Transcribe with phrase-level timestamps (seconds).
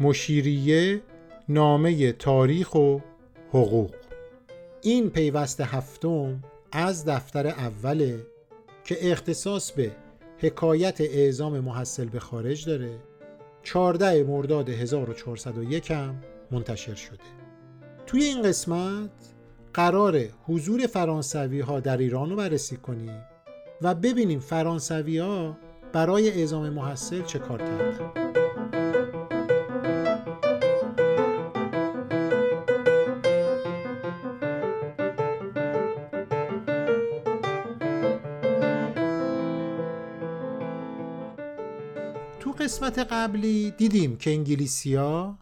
[0.00, 1.00] مشیریه
[1.48, 2.98] نامه تاریخ و
[3.48, 3.94] حقوق.
[4.82, 8.26] این پیوست هفتم از دفتر اوله
[8.84, 9.90] که اختصاص به
[10.38, 12.90] حکایت اعزام محصل به خارج داره
[13.62, 17.18] 14 مرداد 1401 هم منتشر شده.
[18.06, 19.10] توی این قسمت
[19.74, 23.24] قرار حضور فرانسوی ها در ایران رو بررسی کنیم
[23.82, 25.56] و ببینیم فرانسوی ها
[25.92, 28.25] برای اعزام محصل چه کار کردن.
[42.58, 45.38] قسمت قبلی دیدیم که انگلیسیا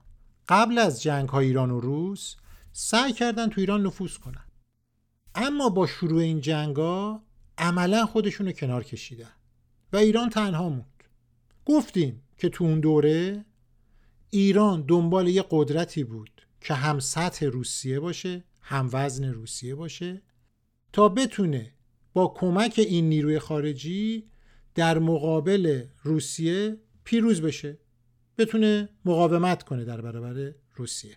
[0.48, 2.36] قبل از جنگ های ایران و روس
[2.72, 4.44] سعی کردن تو ایران نفوذ کنن.
[5.34, 7.22] اما با شروع این جنگا
[7.58, 9.32] عملا خودشونو کنار کشیدن
[9.92, 11.04] و ایران تنها موند.
[11.66, 13.44] گفتیم که تو اون دوره
[14.30, 20.22] ایران دنبال یه قدرتی بود که هم سطح روسیه باشه هم وزن روسیه باشه
[20.92, 21.72] تا بتونه
[22.12, 24.30] با کمک این نیروی خارجی
[24.74, 27.78] در مقابل روسیه پیروز بشه
[28.38, 31.16] بتونه مقاومت کنه در برابر روسیه.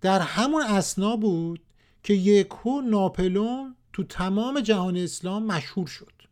[0.00, 1.60] در همون اسنا بود
[2.02, 6.22] که یکو ناپلون تو تمام جهان اسلام مشهور شد.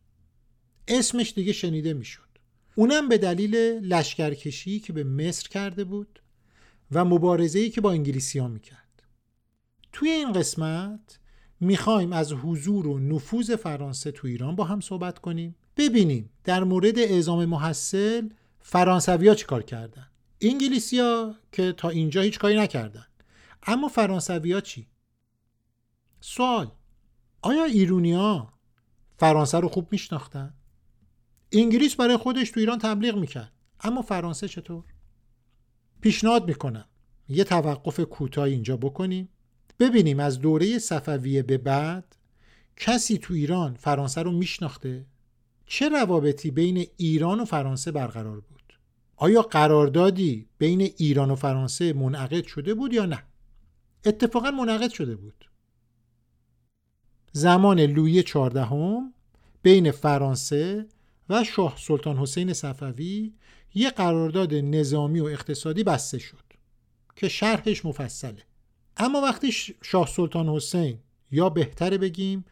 [0.89, 2.29] اسمش دیگه شنیده می‌شد.
[2.75, 6.23] اونم به دلیل لشکرکشی که به مصر کرده بود
[6.93, 9.03] و مبارزه‌ای که با انگلیسی ها می‌کرد.
[9.93, 11.19] توی این قسمت
[11.61, 15.57] می‌خوایم از حضور و نفوذ فرانسه تو ایران با هم صحبت کنیم.
[15.77, 18.29] ببینیم در مورد اعزام محصل
[18.61, 20.07] فرانسوی ها کار کردن
[20.41, 23.07] انگلیسی ها که تا اینجا هیچ کاری نکردن
[23.63, 24.87] اما فرانسوی ها چی؟
[26.21, 26.71] سوال
[27.43, 28.53] آیا ایرونیا
[29.17, 30.55] فرانسه رو خوب میشناختن؟
[31.53, 34.85] انگلیس برای خودش تو ایران تبلیغ می‌کرد اما فرانسه چطور؟
[36.01, 36.85] پیشنهاد می‌کنم
[37.29, 39.29] یه توقف کوتاه اینجا بکنیم
[39.79, 42.17] ببینیم از دوره صفویه به بعد
[42.77, 45.07] کسی تو ایران فرانسه رو میشناخته
[45.73, 48.79] چه روابطی بین ایران و فرانسه برقرار بود؟
[49.17, 53.23] آیا قراردادی بین ایران و فرانسه منعقد شده بود یا نه؟
[54.05, 55.51] اتفاقا منعقد شده بود.
[57.33, 59.15] زمان لویی چهاردهم
[59.63, 60.87] بین فرانسه
[61.29, 63.33] و شاه سلطان حسین صفوی
[63.75, 66.45] یه قرارداد نظامی و اقتصادی بسته شد
[67.17, 68.43] که شرحش مفصله.
[68.97, 69.53] اما وقتی
[69.83, 70.99] شاه سلطان حسین
[71.31, 72.45] یا بهتره بگیم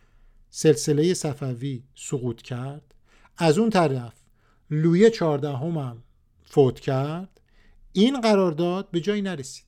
[0.51, 2.95] سلسله صفوی سقوط کرد
[3.39, 4.15] از اون طرف
[4.71, 6.03] لویه چهاردهم هم
[6.45, 7.41] فوت کرد
[7.93, 9.65] این قرارداد به جایی نرسید.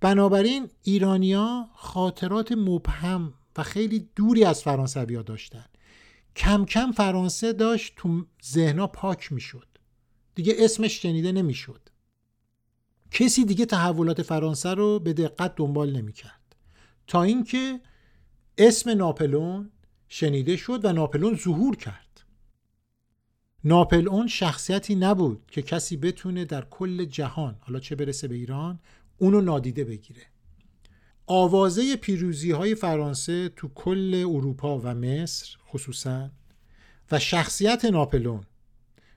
[0.00, 5.64] بنابراین ایرانیا خاطرات مبهم و خیلی دوری از فرانسوی داشتن.
[6.36, 9.66] کم کم فرانسه داشت تو ذهنا پاک می‌شد.
[10.34, 11.80] دیگه اسمش شنیده نمی‌شد.
[13.10, 16.56] کسی دیگه تحولات فرانسه رو به دقت دنبال نمی‌کرد.
[17.06, 17.80] تا اینکه
[18.58, 19.70] اسم ناپلون
[20.14, 22.24] شنیده شد و ناپلون ظهور کرد.
[23.64, 28.80] ناپلئون شخصیتی نبود که کسی بتونه در کل جهان حالا چه برسه به ایران
[29.18, 30.22] اونو نادیده بگیره.
[31.26, 36.30] آوازه پیروزی های فرانسه تو کل اروپا و مصر خصوصا
[37.10, 38.44] و شخصیت ناپلون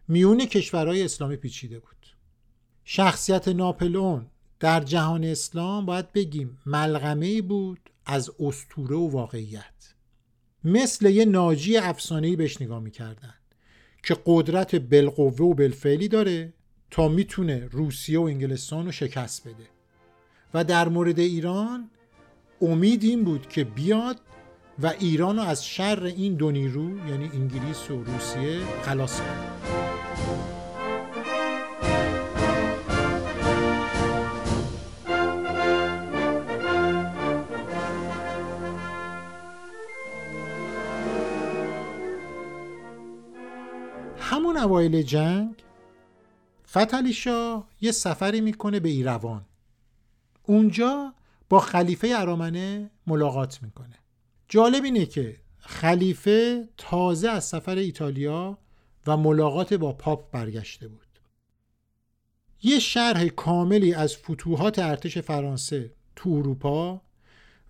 [0.08, 2.08] میون کشورهای اسلامی پیچیده بود.
[2.84, 4.28] شخصیت ناپلون
[4.60, 9.95] در جهان اسلام باید بگیم ملغمه بود از استوره و واقعیت.
[10.66, 13.34] مثل یه ناجی افسانه‌ای بهش نگاه می‌کردن
[14.04, 16.54] که قدرت بالقوه و بالفعلی داره
[16.92, 19.68] تا می‌تونه روسیه و انگلستان رو شکست بده.
[20.54, 21.90] و در مورد ایران
[22.62, 24.20] امید این بود که بیاد
[24.80, 29.95] و ایران رو از شر این دو نیرو یعنی انگلیس و روسیه خلاص کنه.
[44.28, 45.64] همون اوایل جنگ
[46.68, 49.46] فتلی شاه یه سفری می‌کنه به ایروان.
[50.44, 51.14] اونجا
[51.50, 53.96] با خلیفه ارامنه ملاقات می‌کنه.
[54.48, 58.58] جالب اینه که خلیفه تازه از سفر ایتالیا
[59.08, 61.20] و ملاقات با پاپ برگشته بود.
[62.64, 67.02] یه شرح کاملی از فتوحات ارتش فرانسه تو اروپا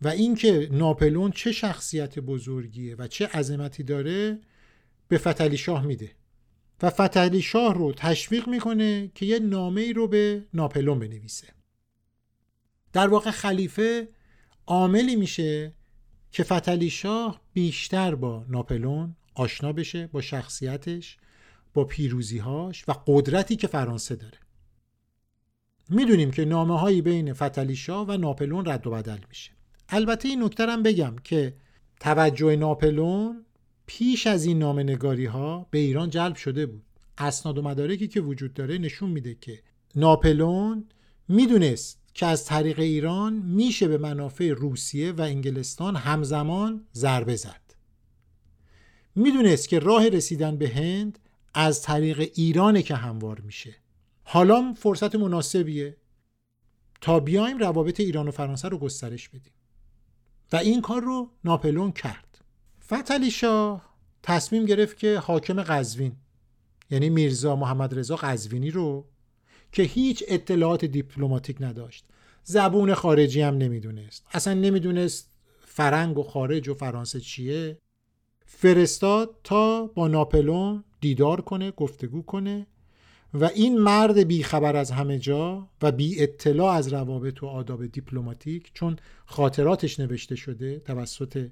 [0.02, 4.40] و اینکه ناپلون چه شخصیت بزرگیه و چه عظمتی داره
[5.08, 6.12] به فتلی شاه میده.
[6.82, 11.48] و فتلی شاه رو تشویق می‌کنه که یه نامه ای رو به ناپلون بنویسه.
[12.94, 14.08] در واقع خلیفه
[14.68, 15.74] عاملی میشه
[16.32, 21.18] که فتلی شاه بیشتر با ناپلون آشنا بشه با شخصیتش
[21.74, 24.38] با پیروزیهاش و قدرتی که فرانسه داره.
[25.90, 29.52] می‌دونیم که نامه هایی بین فتلیشا و ناپلون رد و بدل میشه.
[29.90, 31.54] البته این نکته هم بگم که
[32.00, 33.46] توجه ناپلون
[33.86, 34.98] پیش از این نامه
[35.32, 36.84] ها به ایران جلب شده بود.
[37.18, 39.60] اسناد و مدارکی که وجود داره نشون میده که
[39.96, 40.86] ناپلون
[41.28, 47.62] می‌دونست که از طریق ایران میشه به منافع روسیه و انگلستان همزمان ضربه زد.
[49.16, 51.20] می‌دونست که راه رسیدن به هند
[51.54, 53.76] از طریق ایرانه که هموار میشه.
[54.24, 55.98] حالا فرصت مناسبیه.
[57.02, 59.54] تا بیایم روابط ایران و فرانسه رو گسترش بدیم.
[60.52, 62.25] و این کار رو ناپلون کرد.
[62.94, 66.16] فتلی شاه تصمیم گرفت که حاکم قزوین
[66.90, 69.06] یعنی میرزا محمد رضا قزوینی رو
[69.72, 72.06] که هیچ اطلاعات دیپلماتیک نداشت.
[72.44, 74.26] زبون خارجی هم نمی‌دونست.
[74.32, 75.32] اصلا نمی‌دونست
[75.66, 77.78] فرنگ و خارج و فرانسه چیه.
[78.46, 82.68] فرستاد تا با ناپلون دیدار کنه گفتگو کنه
[83.34, 88.72] و این مرد بیخبر از همه جا و بی اطلاع از روابط و آداب دیپلماتیک
[88.74, 88.96] چون
[89.26, 91.50] خاطراتش نوشته شده توسط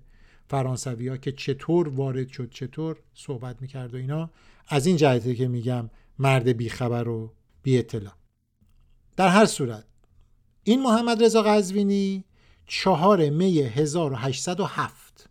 [0.50, 4.30] فرانسوی ها که چطور وارد شد چطور صحبت می‌کرد و اینا.
[4.68, 8.13] از این جهته که میگم مرد بیخبر و بی اطلاع
[9.16, 9.86] در هر صورت
[10.63, 12.24] این محمد رضا قزوینی
[12.68, 15.30] چهار می 1807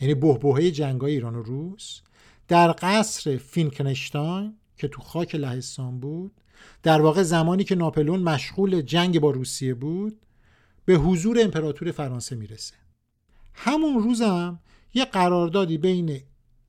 [0.00, 2.00] یعنی بهبهه جنگای ایران و روس
[2.48, 6.32] در قصر فینکنشتاین که تو خاک لهستان بود
[6.82, 10.20] در واقع زمانی که ناپلون مشغول جنگ با روسیه بود
[10.84, 12.74] به حضور امپراتور فرانسه می‌رسه.
[13.56, 14.58] همون روزم
[14.94, 16.20] یه قراردادی بین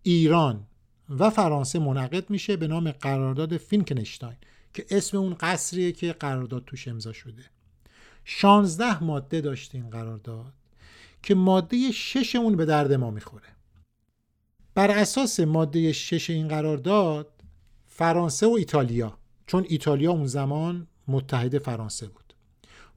[0.03, 0.67] ایران
[1.09, 4.37] و فرانسه منعقد میشه به نام قرارداد فینکنشتاین
[4.73, 7.43] که اسم اون قصریه که قرارداد توش امضا شده.
[8.25, 10.53] 16 ماده داشت این قرارداد
[11.23, 13.47] که ماده شش اون به درد ما می‌خوره.
[14.75, 17.27] بر اساس ماده شش این قرارداد
[17.87, 19.17] فرانسه و ایتالیا
[19.47, 22.33] چون ایتالیا اون زمان متحد فرانسه بود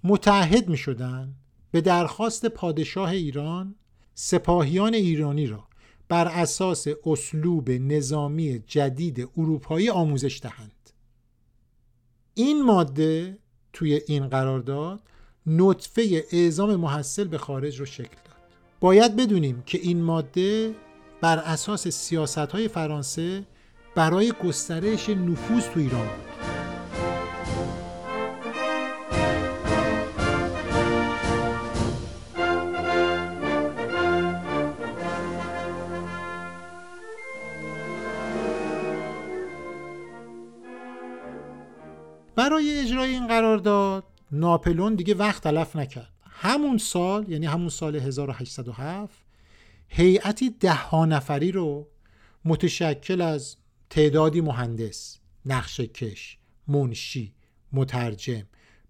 [0.05, 1.35] متحد می شدن
[1.71, 3.75] به درخواست پادشاه ایران
[4.23, 5.65] سپاهیان ایرانی را
[6.09, 10.91] بر اساس اسلوب نظامی جدید اروپایی آموزش دهند.
[12.35, 13.39] این ماده
[13.73, 15.01] توی این قرارداد
[15.47, 18.37] نطفه اعزام محصل به خارج رو شکل داد.
[18.81, 20.75] باید بدونیم که این ماده
[21.21, 23.47] بر اساس سیاست های فرانسه
[23.95, 26.30] برای گسترش نفوذ تو ایران بود.
[43.51, 46.13] این قرارداد ناپلون دیگه وقت تلف نکرد.
[46.25, 49.15] همون سال یعنی همون سال 1807
[49.89, 51.89] هیئتی ده ها نفری رو
[52.45, 53.57] متشکل از
[53.91, 56.39] تعدادی مهندس نقشه کش
[56.69, 57.35] منشی
[57.73, 58.43] مترجم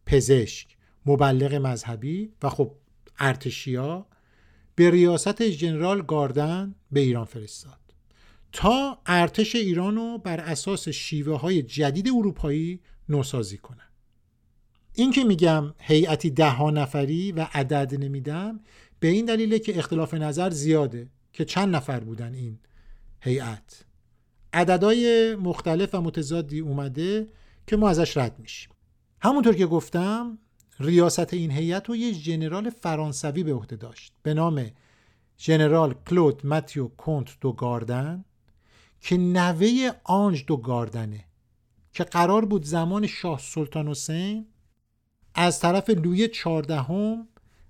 [0.07, 2.75] پزشک مبلغ مذهبی و خب
[3.19, 4.07] ارتشیا
[4.75, 7.81] به ریاست جنرال گاردن به ایران فرستاد.
[8.53, 13.90] تا ارتش ایران رو بر اساس شیوه های جدید اروپایی نوسازی کنه
[14.95, 18.61] این که میگم هیئتی ده ها نفری و عدد نمیدم
[19.01, 22.59] به این دلیله که اختلاف نظر زیاده که چند نفر بودن این
[23.21, 23.85] هیئت.
[24.53, 27.29] عددهای مختلف و متضادی اومده
[27.67, 28.71] که ما ازش رد میشیم.
[29.21, 30.39] همونطور که گفتم
[30.81, 34.13] ریاست این هیئت رو یه ژنرال فرانسوی به عهده داشت.
[34.23, 34.67] به نام
[35.39, 38.25] ژنرال کلود ماتیو کونت دو گاردن
[39.01, 41.25] که نوه آنج دو گاردنه
[41.93, 44.47] که قرار بود زمان شاه سلطان حسین
[45.35, 47.29] از طرف لوی چهاردهم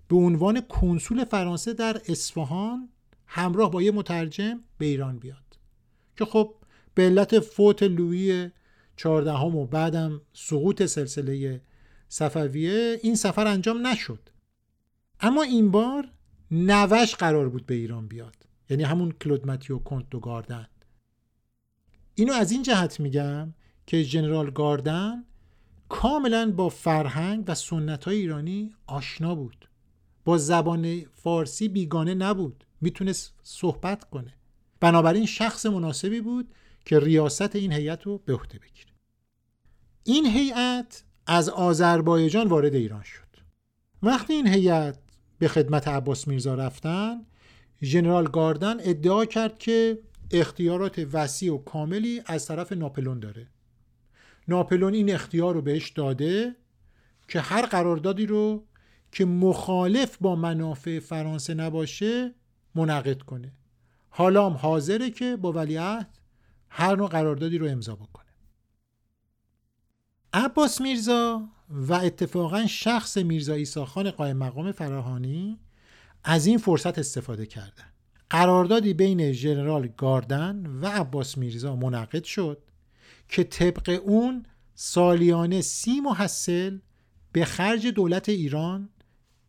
[0.08, 2.88] به عنوان کنسول فرانسه در اصفهان
[3.26, 5.58] همراه با یه مترجم به ایران بیاد.
[6.16, 6.54] که خب
[6.94, 8.50] به علت فوت لویی
[8.96, 11.60] چهاردهم و بعدم سقوط سلسله
[12.08, 14.28] صفویه این سفر انجام نشد.
[15.20, 16.08] اما این بار
[16.50, 18.36] نوش قرار بود به ایران بیاد.
[18.70, 20.66] یعنی همون کلود ماتیو کنت دو گاردن.
[22.14, 23.54] اینو از این جهت میگم
[23.86, 25.24] که جنرال گاردن
[25.90, 29.68] کاملا با فرهنگ و سنت های ایرانی آشنا بود.
[30.24, 32.64] با زبان فارسی بیگانه نبود.
[32.80, 34.34] می‌تونست صحبت کنه.
[34.80, 36.54] بنابراین شخص مناسبی بود
[36.84, 38.92] که ریاست این هیئت رو به عهده بگیره.
[40.04, 43.36] این هیئت از آذربایجان وارد ایران شد.
[44.02, 44.98] وقتی این هیئت
[45.38, 47.26] به خدمت عباس میرزا رفتن
[47.82, 49.98] ژنرال گاردن ادعا کرد که
[50.30, 53.48] اختیارات وسیع و کاملی از طرف ناپلون داره.
[54.50, 56.56] ناپلون این اختیار رو بهش داده
[57.28, 58.64] که هر قراردادی رو
[59.12, 62.34] که مخالف با منافع فرانسه نباشه
[62.74, 63.52] منعقد کنه.
[64.10, 66.18] حالا هم حاضره که با ولیعهد
[66.68, 68.24] هر نوع قراردادی رو امضا بکنه.
[70.32, 75.58] عباس میرزا و اتفاقا شخص میرزا ایساخان قائم مقام فراهانی
[76.24, 77.92] از این فرصت استفاده کردن.
[78.30, 82.62] قراردادی بین ژنرال گاردن و عباس میرزا منعقد شد.
[83.30, 86.78] که طبق اون سالیانه سی محصل
[87.32, 88.88] به خرج دولت ایران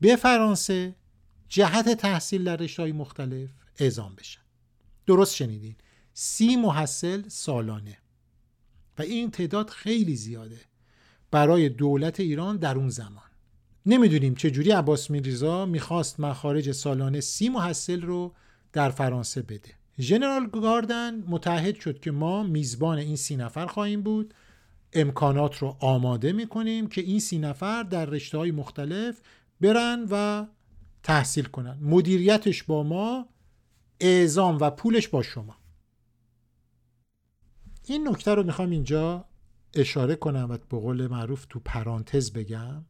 [0.01, 0.95] به فرانسه
[1.49, 4.41] جهت تحصیل در رشته‌های مختلف اعزام بشن.
[5.05, 5.75] درست شنیدین؟
[6.13, 7.97] سی محصل سالانه.
[8.97, 10.59] و این تعداد خیلی زیاده
[11.31, 13.23] برای دولت ایران در اون زمان.
[13.85, 18.35] نمی‌دونیم چجوری عباس میرزا می‌خواست مخارج سالانه سی محصل رو
[18.73, 19.80] در فرانسه بده.
[19.99, 24.33] ژنرال گاردن متحد شد که ما میزبان این سی نفر خواهیم بود.
[24.93, 29.21] امکانات رو آماده می‌کنیم که این سی نفر در رشته های مختلف
[29.61, 30.45] برن و
[31.03, 31.77] تحصیل کنن.
[31.81, 33.25] مدیریتش با ما
[33.99, 35.55] اعزام و پولش با شما.
[37.85, 39.25] این نکته رو می‌خوام اینجا
[39.73, 42.85] اشاره کنم و به قول معروف تو پرانتز بگم.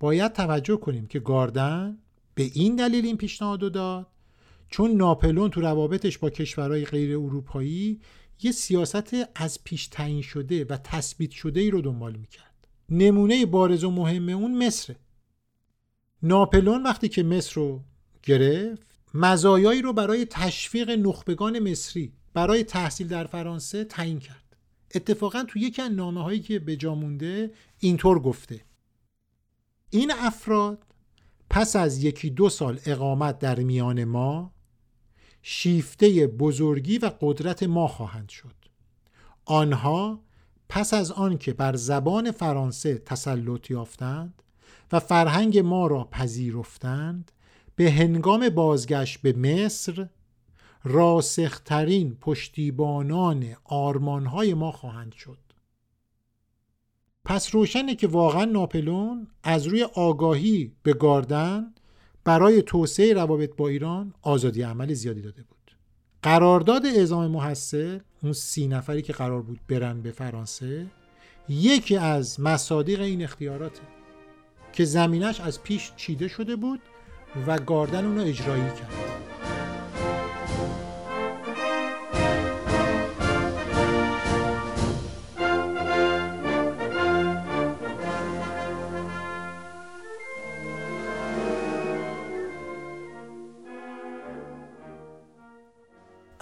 [0.00, 1.98] باید توجه کنیم که گاردن
[2.34, 4.06] به این دلیل این پیشنهاد داد
[4.70, 8.00] چون ناپلون تو روابطش با کشورهای غیر اروپایی
[8.42, 12.68] یه سیاست از پیش تعیین شده و تثبیت شده ای رو دنبال می‌کرد.
[12.88, 14.96] نمونه بارز و مهم اون مصره.
[16.22, 17.84] ناپلون وقتی که مصر رو
[18.22, 24.56] گرفت مزایایی رو برای تشویق نخبگان مصری برای تحصیل در فرانسه تعیین کرد.
[24.94, 28.60] اتفاقا تو یکی از نامه هایی که به جا مونده اینطور گفته.
[29.90, 30.84] این افراد
[31.50, 34.52] پس از یکی دو سال اقامت در میان ما
[35.42, 38.54] شیفته بزرگی و قدرت ما خواهند شد.
[39.44, 40.20] آنها
[40.68, 44.42] پس از آنکه بر زبان فرانسه تسلط یافتند
[44.92, 47.32] و فرهنگ ما را پذیرفتند
[47.76, 50.08] به هنگام بازگشت به مصر
[50.84, 55.38] راسخترین پشتیبانان آرمانهای ما خواهند شد.
[57.24, 61.74] پس روشنه که واقعا ناپلون از روی آگاهی به گاردن
[62.28, 65.76] برای توسعه روابط با ایران آزادی عمل زیادی داده بود.
[66.22, 70.86] قرارداد اعزام محصل اون سی نفری که قرار بود برن به فرانسه
[71.48, 73.80] یکی از مصادیق این اختیاراته
[74.72, 76.80] که زمینش از پیش چیده شده بود
[77.46, 79.27] و گاردن اونو اجرایی کرد.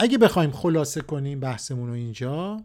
[0.07, 2.65] اگه بخوایم خلاصه کنیم بحثمون رو اینجا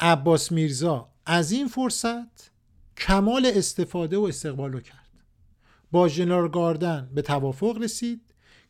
[0.00, 2.50] عباس میرزا از این فرصت
[2.96, 5.08] کمال استفاده و استقبال رو کرد.
[5.92, 8.20] با ژنرال گاردن به توافق رسید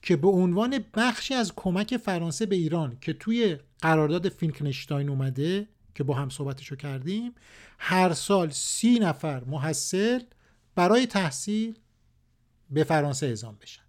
[0.03, 6.05] که به عنوان بخشی از کمک فرانسه به ایران که توی قرارداد فینکنشتاین اومده که
[6.05, 7.35] با هم صحبتشو کردیم
[7.79, 10.21] هر سال سی نفر محصل
[10.75, 11.79] برای تحصیل
[12.71, 13.83] به فرانسه اعزام بشن.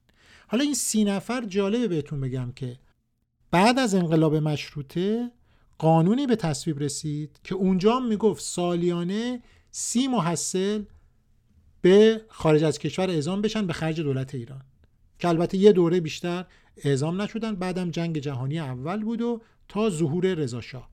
[0.48, 2.78] حالا این سی نفر جالبه بهتون بگم که
[3.52, 5.32] بعد از انقلاب مشروطه
[5.78, 10.84] قانونی به تصویب رسید که اونجا می‌گفت سالیانه سی محصل
[11.82, 14.62] به خارج از کشور اعزام بشن به خرج دولت ایران.
[15.20, 16.46] که البته یه دوره بیشتر
[16.78, 20.90] اعزام نشدن بعدم جنگ جهانی اول بود و تا ظهور رضاشاه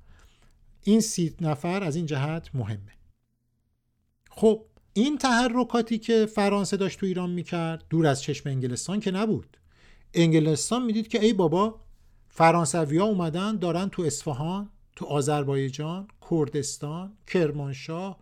[0.83, 2.93] این سی نفر از این جهت مهمه.
[4.31, 9.57] خب این تحرکاتی که فرانسه داشت تو ایران می‌کرد دور از چشم انگلستان که نبود.
[10.15, 11.81] انگلستان می‌دید که ای بابا
[12.37, 18.19] فرانسوی ها اومدن دارن تو اصفهان تو آذربایجان کردستان کرمانشاه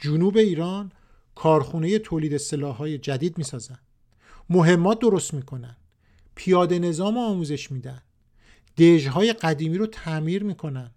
[0.00, 0.92] جنوب ایران
[1.34, 3.78] کارخونه تولید سلاحهای جدید می‌سازن.
[4.50, 5.76] مهمات درست می‌کنن.
[6.34, 8.02] پیاده نظام آموزش میدن.
[8.78, 10.90] دژهای قدیمی رو تعمیر می‌کنن.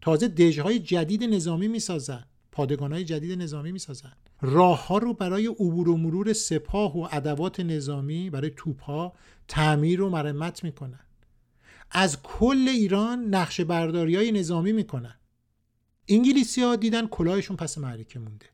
[0.00, 2.24] تازه دژهای جدید نظامی می‌سازن.
[2.52, 4.12] پادگانهای جدید نظامی می‌سازن.
[4.40, 9.12] راه ها رو برای عبور و مرور سپاه و ادوات نظامی برای توپ ها
[9.48, 11.00] تعمیر و مرمت می‌کنن.
[11.90, 15.14] از کل ایران نقشه برداری های نظامی می‌کنن.
[16.08, 18.46] انگلیسی ها دیدن کلاهشون پس معرکه مونده.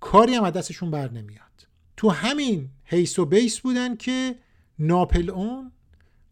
[0.00, 1.68] کاری هم دستشون بر نمیاد.
[1.96, 4.38] تو همین حیث و بیس بودن که
[4.78, 5.72] ناپل اون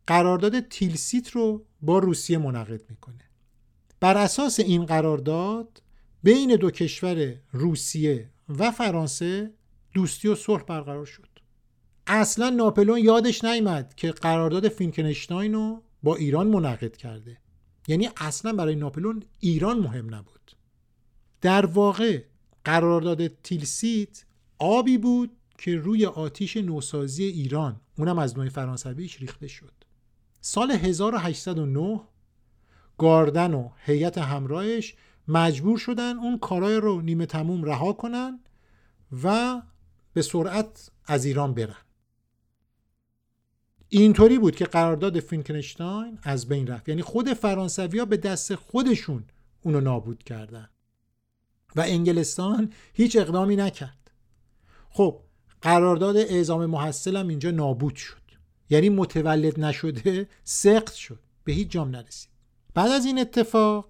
[0.06, 3.24] قرارداد تیلسیت رو با روسیه منعقد می‌کنه.
[4.00, 5.82] بر اساس این قرارداد
[6.22, 9.54] بین دو کشور روسیه و فرانسه
[9.94, 11.28] دوستی و صلح برقرار شد.
[12.06, 17.38] اصلا ناپلون یادش نیامد که قرارداد فینکنشتاین رو با ایران منعقد کرده.
[17.88, 20.52] یعنی اصلا برای ناپلون ایران مهم نبود.
[21.40, 22.22] در واقع
[22.64, 24.24] قرارداد تیلسیت
[24.58, 29.72] آبی بود که روی آتیش نوسازی ایران اونم از نوع فرانسویش ریخته شد.
[30.40, 32.00] سال 1809
[32.98, 34.94] گاردن و هیئت همراهش
[35.28, 38.40] مجبور شدن اون کارای رو نیمه تموم رها کنن
[39.22, 39.62] و
[40.12, 41.87] به سرعت از ایران برن.
[43.88, 46.88] اینطوری بود که قرارداد فینکنشتاین از بین رفت.
[46.88, 49.24] یعنی خود فرانسوی به دست خودشون
[49.62, 50.68] اونو نابود کردن.
[51.76, 54.10] و انگلستان هیچ اقدامی نکرد.
[54.90, 55.20] خب
[55.62, 58.22] قرارداد اعزام محصل هم اینجا نابود شد.
[58.70, 61.20] یعنی متولد نشده سخت شد.
[61.44, 62.30] به هیچ جام نرسید.
[62.74, 63.88] بعد از این اتفاق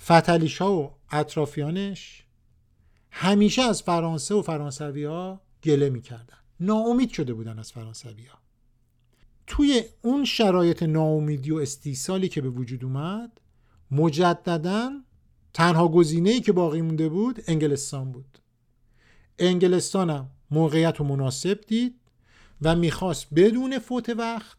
[0.00, 2.24] فتلیش و اطرافیانش
[3.10, 6.38] همیشه از فرانسه و فرانسوی ها گله می‌کردن.
[6.60, 8.38] ناامید شده بودن از فرانسوی ها
[9.48, 13.40] توی اون شرایط ناامیدی و استیصالی که به وجود اومد
[13.90, 14.92] مجددا
[15.54, 18.38] تنها گزینه که باقی مونده بود انگلستان بود.
[19.38, 21.94] انگلستان هم موقعیت و مناسب دید
[22.62, 24.58] و می‌خواست بدون فوت وقت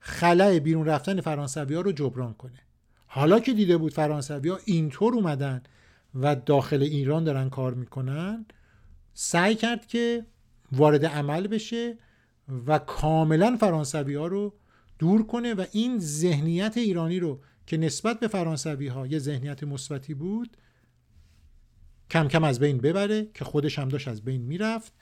[0.00, 2.58] خلع بیرون رفتن فرانسوی ها رو جبران کنه.
[3.06, 5.62] حالا که دیده بود فرانسوی ها اینطور اومدن
[6.14, 8.46] و داخل ایران دارن کار می‌کنن
[9.14, 10.26] سعی کرد که
[10.72, 11.98] وارد عمل بشه
[12.66, 14.54] و کاملا فرانسوی ها رو
[14.98, 20.14] دور کنه و این ذهنیت ایرانی رو که نسبت به فرانسوی ها یه ذهنیت مثبتی
[20.14, 20.56] بود
[22.10, 24.92] کم کم از بین ببره که خودش هم داشت از بین می‌رفت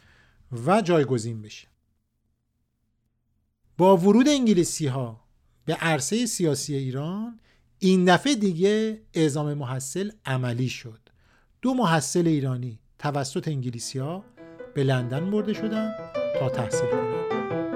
[0.67, 1.69] و جایگزین بشه.
[3.79, 5.25] با ورود انگلیسی ها
[5.65, 7.41] به عرصه سیاسی ایران
[7.79, 11.01] این دفعه دیگه اعزام محصل عملی شد.
[11.63, 14.25] دو محصل ایرانی توسط انگلیسی ها
[14.75, 16.18] به لندن برده شدن.
[16.35, 17.68] تا تحصیل کنند